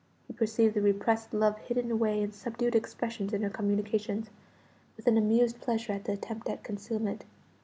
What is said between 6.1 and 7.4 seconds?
attempt at concealment.